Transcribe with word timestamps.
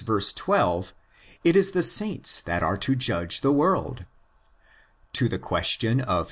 2 0.03 0.83
it 1.43 1.55
is 1.55 1.73
the 1.73 1.83
saints 1.83 2.41
that 2.41 2.63
are 2.63 2.75
to 2.75 2.95
judge 2.95 3.41
the 3.41 3.51
world. 3.51 4.07
To 5.13 5.29
the 5.29 5.37
question 5.37 6.01
of 6.01 6.07
vi. 6.07 6.19